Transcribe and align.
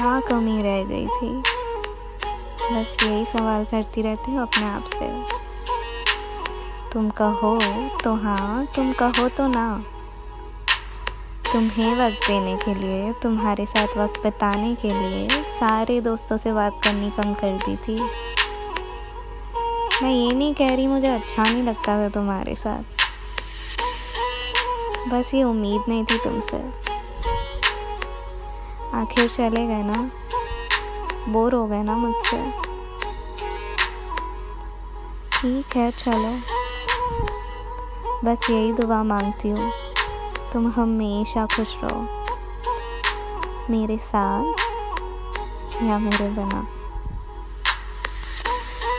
क्या 0.00 0.20
कमी 0.20 0.62
रह 0.62 0.84
गई 0.84 1.06
थी। 1.06 1.28
बस 2.72 2.96
यही 3.02 3.24
सवाल 3.24 3.64
करती 3.64 4.02
रहती 4.02 4.30
हूँ 4.30 4.40
अपने 4.42 4.64
आप 4.66 4.84
से। 4.84 5.08
तुम 6.92 7.10
कहो 7.10 7.58
तो 8.04 8.14
हाँ 8.14 8.66
तुम 8.66 8.92
कहो 8.92 9.28
तो 9.28 9.46
ना। 9.48 9.84
तुम्हें 11.52 11.94
वक्त 11.96 12.26
देने 12.26 12.56
के 12.56 12.74
लिए, 12.74 13.12
तुम्हारे 13.12 13.66
साथ 13.66 13.96
वक्त 13.98 14.22
बिताने 14.22 14.74
के 14.74 14.92
लिए 14.92 15.28
सारे 15.58 16.00
दोस्तों 16.00 16.36
से 16.36 16.52
बात 16.52 16.80
करनी 16.84 17.10
कम 17.10 17.34
कर 17.34 17.56
दी 17.56 17.76
थी। 17.76 18.00
मैं 20.02 20.12
ये 20.12 20.32
नहीं 20.34 20.54
कह 20.54 20.74
रही, 20.74 20.86
मुझे 20.86 21.08
अच्छा 21.08 21.42
नहीं 21.42 21.62
लगता 21.62 21.98
था 21.98 22.08
तुम्हारे 22.08 22.54
साथ। 22.54 22.82
बस 25.08 25.34
ये 25.34 25.42
उम्मीद 25.42 25.82
नहीं 25.88 26.04
थी 26.04 26.18
तुमसे। 26.18 26.89
आखिर 28.94 29.28
चले 29.28 29.66
गए 29.66 29.82
ना। 29.82 30.10
बोर 31.32 31.54
हो 31.54 31.66
गए 31.66 31.82
ना 31.82 31.96
मुझसे। 31.96 32.50
ठीक 35.32 35.76
है, 35.76 35.90
चलो। 35.90 36.38
बस 38.24 38.50
यही 38.50 38.72
दुआ 38.72 39.02
मांगती 39.02 39.50
हूँ। 39.50 39.70
तुम 40.52 40.68
हमेशा 40.68 41.46
खुश 41.46 41.76
रहो। 41.84 42.02
मेरे 43.70 43.98
साथ 43.98 44.44
या 45.82 45.98
मेरे 45.98 46.28
बिना। 46.28 46.66